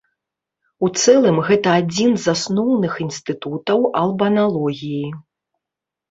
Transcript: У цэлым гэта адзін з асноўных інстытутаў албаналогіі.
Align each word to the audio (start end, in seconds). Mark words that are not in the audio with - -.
У 0.85 0.87
цэлым 1.01 1.35
гэта 1.49 1.73
адзін 1.81 2.15
з 2.23 2.33
асноўных 2.35 2.95
інстытутаў 3.05 3.79
албаналогіі. 4.01 5.05